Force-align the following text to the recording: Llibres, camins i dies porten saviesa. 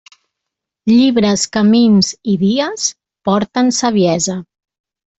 Llibres, 0.91 1.43
camins 1.59 2.11
i 2.35 2.37
dies 2.47 2.89
porten 3.31 3.75
saviesa. 3.85 4.43